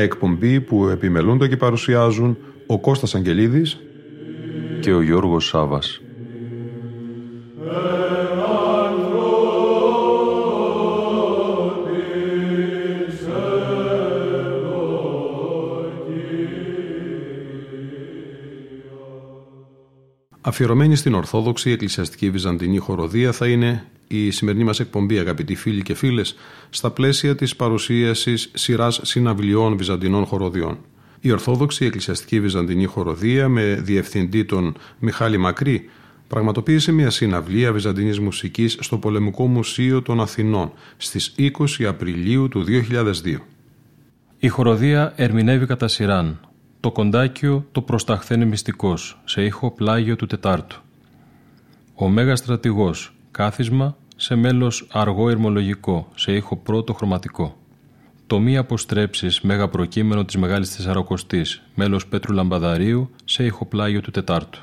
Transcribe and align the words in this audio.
Μια 0.00 0.08
εκπομπή 0.08 0.60
που 0.60 0.88
επιμελούνται 0.88 1.48
και 1.48 1.56
παρουσιάζουν 1.56 2.36
ο 2.66 2.80
Κώστας 2.80 3.14
Αγγελίδης 3.14 3.80
και 4.80 4.92
ο 4.92 5.02
Γιώργος 5.02 5.46
Σάβας. 5.46 6.00
Αφιερωμένη 20.40 20.96
στην 20.96 21.14
Ορθόδοξη 21.14 21.70
Εκκλησιαστική 21.70 22.30
Βυζαντινή 22.30 22.78
Χοροδία 22.78 23.32
θα 23.32 23.46
είναι 23.46 23.84
η 24.12 24.30
σημερινή 24.30 24.64
μας 24.64 24.80
εκπομπή 24.80 25.18
αγαπητοί 25.18 25.54
φίλοι 25.54 25.82
και 25.82 25.94
φίλες 25.94 26.34
στα 26.70 26.90
πλαίσια 26.90 27.34
της 27.34 27.56
παρουσίασης 27.56 28.50
σειράς 28.54 29.00
συναυλιών 29.02 29.76
Βυζαντινών 29.76 30.24
Χοροδιών. 30.24 30.78
Η 31.20 31.30
Ορθόδοξη 31.30 31.84
Εκκλησιαστική 31.84 32.40
Βυζαντινή 32.40 32.84
Χοροδία 32.84 33.48
με 33.48 33.74
διευθυντή 33.82 34.44
τον 34.44 34.76
Μιχάλη 34.98 35.38
Μακρύ 35.38 35.88
πραγματοποίησε 36.28 36.92
μια 36.92 37.10
συναυλία 37.10 37.72
βυζαντινής 37.72 38.20
μουσικής 38.20 38.76
στο 38.80 38.98
Πολεμικό 38.98 39.46
Μουσείο 39.46 40.02
των 40.02 40.20
Αθηνών 40.20 40.72
στις 40.96 41.34
20 41.38 41.50
Απριλίου 41.84 42.48
του 42.48 42.64
2002. 42.66 43.36
Η 44.38 44.48
χοροδία 44.48 45.12
ερμηνεύει 45.16 45.66
κατά 45.66 45.88
σειράν. 45.88 46.40
Το 46.80 46.92
κοντάκιο 46.92 47.66
το 47.72 47.82
προσταχθένει 47.82 48.44
μυστικός, 48.44 49.20
σε 49.24 49.44
ήχο 49.44 49.70
πλάγιο 49.70 50.16
του 50.16 50.26
Τετάρτου. 50.26 50.80
Ο 51.94 52.08
Μέγα 52.08 52.36
Στρατηγός, 52.36 53.14
κάθισμα 53.30 53.96
σε 54.22 54.34
μέλος 54.34 54.86
αργό 54.90 55.28
ερμολογικό, 55.28 56.08
σε 56.14 56.32
ήχο 56.32 56.56
πρώτο 56.56 56.92
χρωματικό. 56.92 57.56
Το 58.26 58.38
μη 58.40 58.56
αποστρέψεις 58.56 59.40
μέγα 59.40 59.68
προκείμενο 59.68 60.24
της 60.24 60.36
Μεγάλης 60.36 60.76
Τεσσαρακοστής, 60.76 61.62
μέλος 61.74 62.06
Πέτρου 62.06 62.32
Λαμπαδαρίου, 62.32 63.10
σε 63.24 63.44
ηχοπλάγιο 63.44 64.00
του 64.00 64.10
Τετάρτου. 64.10 64.60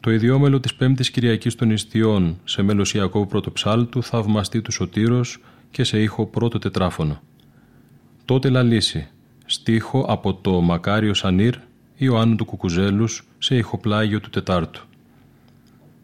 Το 0.00 0.10
ιδιόμελο 0.10 0.60
της 0.60 0.74
Πέμπτης 0.74 1.10
Κυριακής 1.10 1.54
των 1.54 1.70
Ιστιών, 1.70 2.38
σε 2.44 2.62
μέλος 2.62 2.94
Ιακώβου 2.94 3.26
Πρωτοψάλτου, 3.26 4.02
θαυμαστή 4.02 4.62
του 4.62 4.72
Σωτήρος 4.72 5.38
και 5.70 5.84
σε 5.84 6.02
ήχο 6.02 6.26
πρώτο 6.26 6.58
τετράφωνο. 6.58 7.20
Τότε 8.24 8.48
λαλήσει, 8.48 9.08
στίχο 9.46 10.04
από 10.08 10.34
το 10.34 10.60
Μακάριο 10.60 11.14
Σανίρ, 11.14 11.54
Ιωάννου 11.96 12.36
του 12.36 12.44
Κουκουζέλους, 12.44 13.26
σε 13.38 13.56
ηχοπλάγιο 13.56 14.20
του 14.20 14.30
Τετάρτου. 14.30 14.84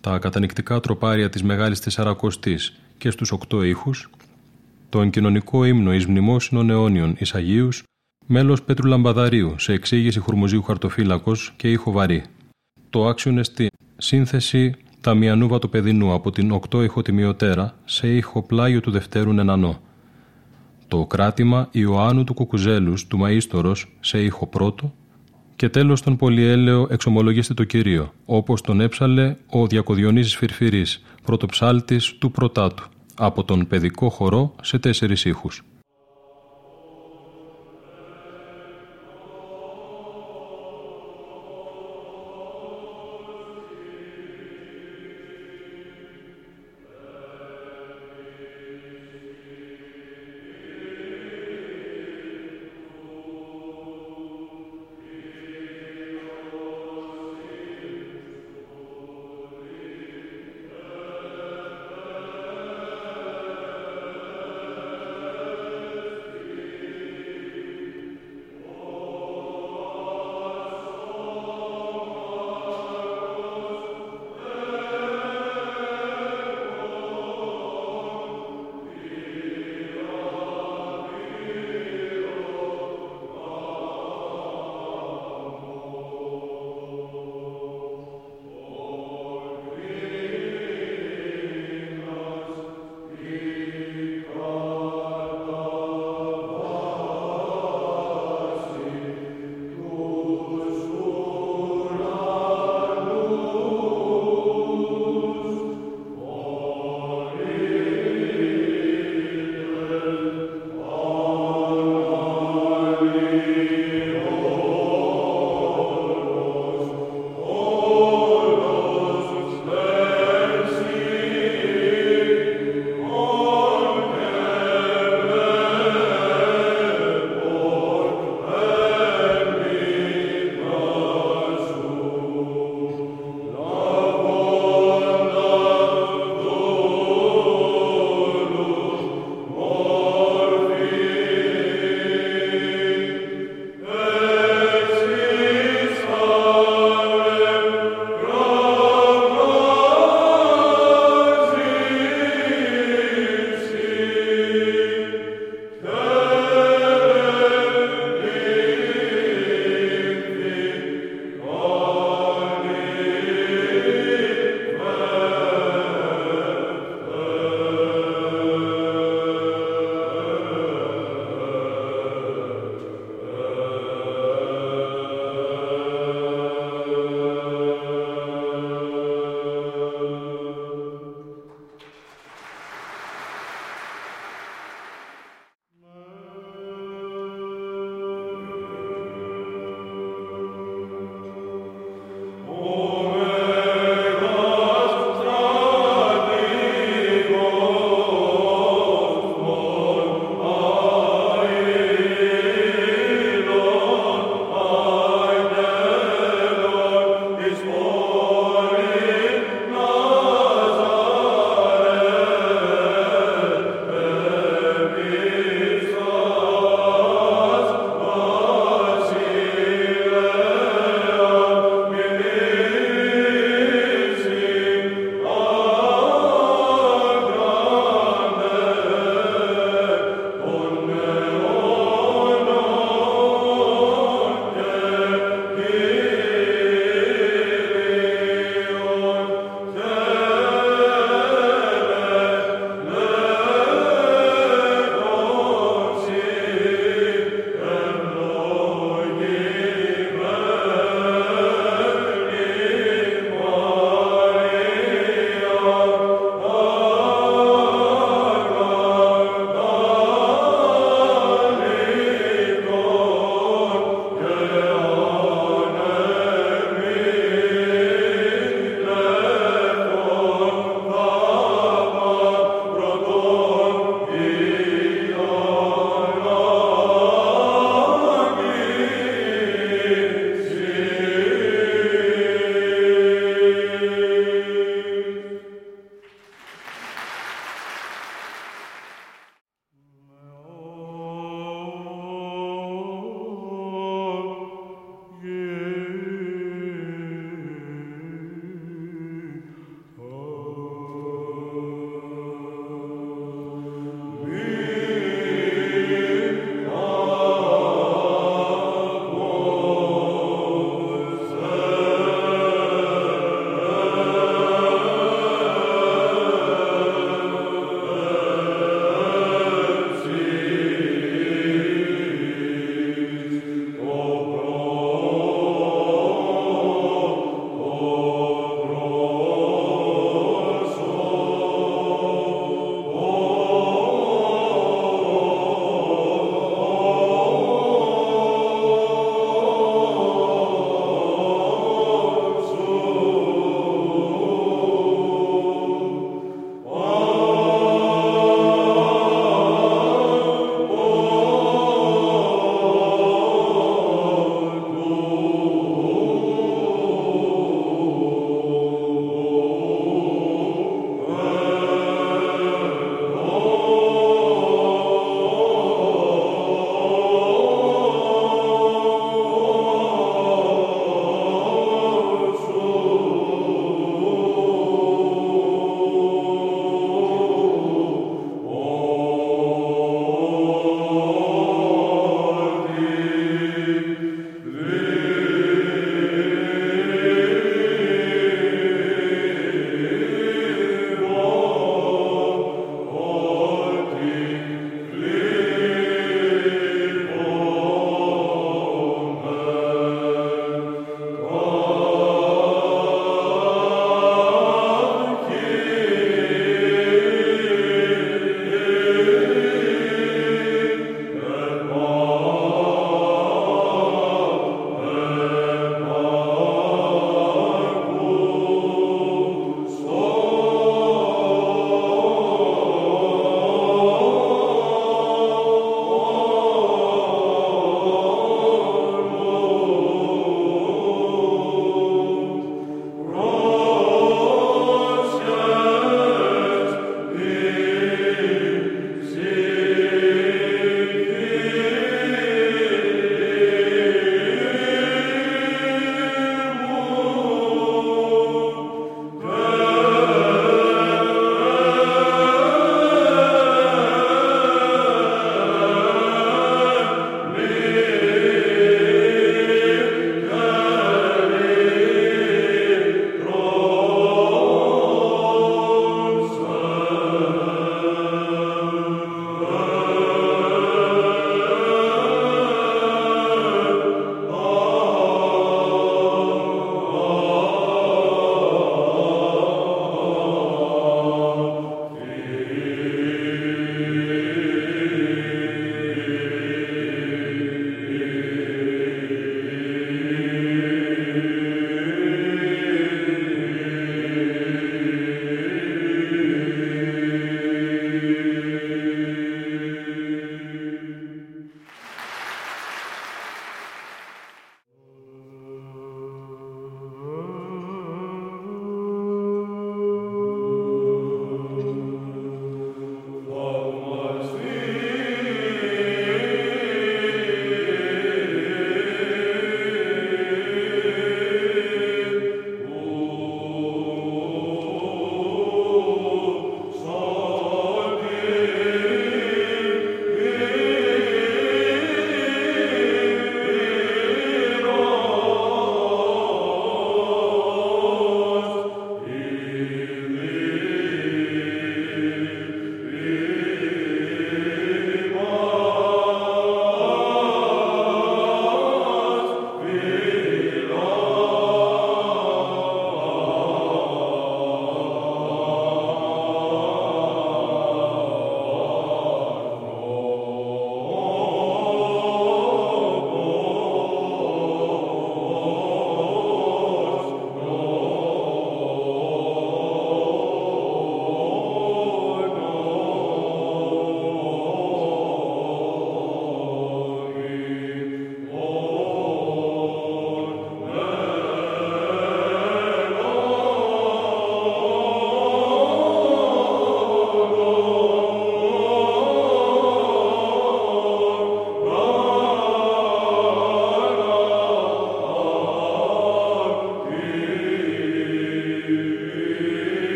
Τα 0.00 0.18
κατανικτικά 0.18 0.80
τροπάρια 0.80 1.28
της 1.28 1.42
Μεγάλης 1.42 1.80
Τεσσαρακοστής 1.80 2.80
και 2.98 3.10
στους 3.10 3.32
οκτώ 3.32 3.62
ήχους, 3.62 4.10
τον 4.88 5.10
κοινωνικό 5.10 5.64
ύμνο 5.64 5.94
εις 5.94 6.06
μνημόσυνων 6.06 6.70
αιώνιων 6.70 7.14
εις 7.18 7.34
Αγίους, 7.34 7.82
μέλος 8.26 8.62
Πέτρου 8.62 8.88
Λαμπαδαρίου 8.88 9.54
σε 9.58 9.72
εξήγηση 9.72 10.18
χουρμουζίου 10.18 10.62
χαρτοφύλακος 10.62 11.52
και 11.56 11.70
ήχο 11.70 11.90
βαρύ. 11.90 12.24
Το 12.90 13.06
άξιον 13.06 13.38
εστί 13.38 13.66
σύνθεση 13.96 14.74
Ταμιανού 15.00 15.48
Βατοπεδινού 15.48 16.12
από 16.12 16.30
την 16.30 16.50
οκτώ 16.50 16.82
ηχοτιμιωτέρα 16.82 17.74
σε 17.84 18.16
ήχο 18.16 18.42
πλάγιο 18.42 18.80
του 18.80 18.90
Δευτέρου 18.90 19.32
Νενανό. 19.32 19.80
Το 20.88 21.06
κράτημα 21.06 21.68
Ιωάννου 21.70 22.24
του 22.24 22.34
Κουκουζέλους 22.34 23.06
του 23.06 23.18
Μαΐστορος 23.22 23.84
σε 24.00 24.22
ήχο 24.22 24.46
πρώτο 24.46 24.94
και 25.60 25.68
τέλος 25.68 26.02
τον 26.02 26.16
πολυέλαιο 26.16 26.86
εξομολογήστε 26.90 27.54
το 27.54 27.64
Κυρίο, 27.64 28.12
όπως 28.24 28.60
τον 28.60 28.80
έψαλε 28.80 29.36
ο 29.50 29.66
Διακοδιονύσης 29.66 30.36
Φυρφυρής, 30.36 31.02
πρωτοψάλτης 31.24 32.14
του 32.18 32.30
Πρωτάτου 32.30 32.84
από 33.14 33.44
τον 33.44 33.66
παιδικό 33.66 34.08
χορό 34.08 34.54
σε 34.62 34.78
τέσσερις 34.78 35.24
ήχους. 35.24 35.62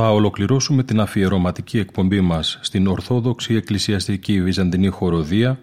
Θα 0.00 0.10
ολοκληρώσουμε 0.10 0.82
την 0.82 1.00
αφιερωματική 1.00 1.78
εκπομπή 1.78 2.20
μας 2.20 2.58
στην 2.62 2.86
Ορθόδοξη 2.86 3.54
Εκκλησιαστική 3.54 4.42
Βυζαντινή 4.42 4.88
Χοροδία 4.88 5.60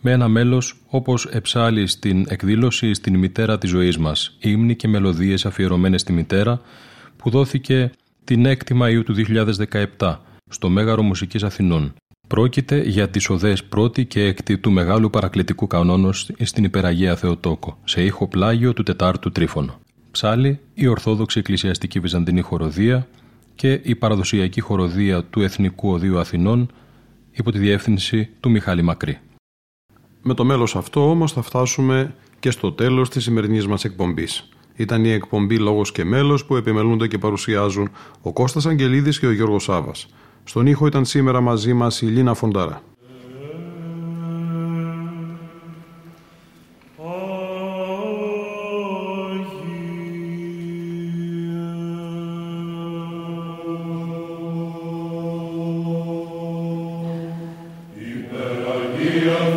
με 0.00 0.10
ένα 0.10 0.28
μέλος 0.28 0.76
όπως 0.86 1.26
εψάλει 1.26 1.86
στην 1.86 2.26
εκδήλωση 2.28 2.94
στην 2.94 3.18
μητέρα 3.18 3.58
της 3.58 3.70
ζωής 3.70 3.98
μας, 3.98 4.36
ύμνοι 4.40 4.76
και 4.76 4.88
μελωδίες 4.88 5.46
αφιερωμένες 5.46 6.00
στη 6.00 6.12
μητέρα, 6.12 6.60
που 7.16 7.30
δόθηκε 7.30 7.90
την 8.24 8.46
6η 8.46 8.80
Μαΐου 8.80 9.02
του 9.04 9.14
2017 9.98 10.16
στο 10.48 10.68
Μέγαρο 10.68 11.02
Μουσικής 11.02 11.42
Αθηνών. 11.42 11.94
Πρόκειται 12.28 12.80
για 12.80 13.08
τις 13.08 13.28
οδές 13.28 13.64
πρώτη 13.64 14.04
και 14.04 14.24
έκτη 14.24 14.58
του 14.58 14.70
Μεγάλου 14.70 15.10
Παρακλητικού 15.10 15.66
Κανόνος 15.66 16.30
στην 16.40 16.64
Υπεραγία 16.64 17.16
Θεοτόκο, 17.16 17.78
σε 17.84 18.04
ήχο 18.04 18.28
πλάγιο 18.28 18.72
του 18.72 18.82
Τετάρτου 18.82 19.32
Τρίφωνο. 19.32 19.80
Ψάλη, 20.10 20.60
η 20.74 20.86
Ορθόδοξη 20.86 21.38
Εκκλησιαστική 21.38 22.00
Βυζαντινή 22.00 22.40
Χοροδία 22.40 23.06
και 23.56 23.80
η 23.82 23.94
παραδοσιακή 23.94 24.60
χοροδία 24.60 25.24
του 25.24 25.40
Εθνικού 25.40 25.92
Οδείου 25.92 26.18
Αθηνών 26.18 26.70
υπό 27.30 27.52
τη 27.52 27.58
διεύθυνση 27.58 28.28
του 28.40 28.50
Μιχάλη 28.50 28.82
Μακρύ. 28.82 29.18
Με 30.22 30.34
το 30.34 30.44
μέλος 30.44 30.76
αυτό 30.76 31.10
όμως 31.10 31.32
θα 31.32 31.42
φτάσουμε 31.42 32.14
και 32.38 32.50
στο 32.50 32.72
τέλος 32.72 33.10
της 33.10 33.22
σημερινής 33.22 33.66
μας 33.66 33.84
εκπομπής. 33.84 34.48
Ήταν 34.76 35.04
η 35.04 35.10
εκπομπή 35.10 35.58
Λόγος 35.58 35.92
και 35.92 36.04
Μέλος 36.04 36.44
που 36.44 36.56
επιμελούνται 36.56 37.06
και 37.06 37.18
παρουσιάζουν 37.18 37.90
ο 38.22 38.32
Κώστας 38.32 38.66
Αγγελίδης 38.66 39.18
και 39.18 39.26
ο 39.26 39.32
Γιώργος 39.32 39.62
Σάβας. 39.62 40.06
Στον 40.44 40.66
ήχο 40.66 40.86
ήταν 40.86 41.04
σήμερα 41.04 41.40
μαζί 41.40 41.72
μας 41.72 42.02
η 42.02 42.06
Λίνα 42.06 42.34
Φοντάρα. 42.34 42.82
Hallelujah. 59.26 59.55